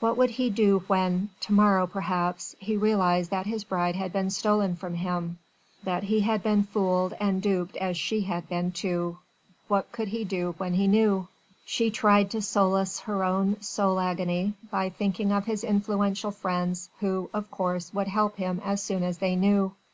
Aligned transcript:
What 0.00 0.16
would 0.16 0.30
he 0.30 0.48
do 0.48 0.84
when 0.86 1.28
to 1.40 1.52
morrow, 1.52 1.86
perhaps 1.86 2.56
he 2.58 2.78
realised 2.78 3.30
that 3.30 3.44
his 3.44 3.62
bride 3.62 3.94
had 3.94 4.10
been 4.10 4.30
stolen 4.30 4.74
from 4.74 4.94
him, 4.94 5.36
that 5.82 6.04
he 6.04 6.20
had 6.20 6.42
been 6.42 6.62
fooled 6.62 7.12
and 7.20 7.42
duped 7.42 7.76
as 7.76 7.98
she 7.98 8.22
had 8.22 8.48
been 8.48 8.72
too. 8.72 9.18
What 9.68 9.92
could 9.92 10.08
he 10.08 10.24
do 10.24 10.54
when 10.56 10.72
he 10.72 10.86
knew? 10.86 11.28
She 11.66 11.90
tried 11.90 12.30
to 12.30 12.40
solace 12.40 13.00
her 13.00 13.22
own 13.22 13.60
soul 13.60 14.00
agony 14.00 14.54
by 14.70 14.88
thinking 14.88 15.30
of 15.30 15.44
his 15.44 15.62
influential 15.62 16.30
friends 16.30 16.88
who, 17.00 17.28
of 17.34 17.50
course, 17.50 17.92
would 17.92 18.08
help 18.08 18.38
him 18.38 18.62
as 18.64 18.82
soon 18.82 19.02
as 19.02 19.18
they 19.18 19.36
knew. 19.36 19.72